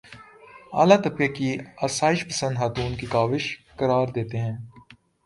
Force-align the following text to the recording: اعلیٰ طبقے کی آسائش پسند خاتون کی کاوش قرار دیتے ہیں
اعلیٰ 0.79 0.97
طبقے 1.03 1.27
کی 1.35 1.49
آسائش 1.87 2.19
پسند 2.29 2.57
خاتون 2.59 2.91
کی 2.99 3.05
کاوش 3.13 3.45
قرار 3.79 4.07
دیتے 4.15 4.37
ہیں 4.37 4.57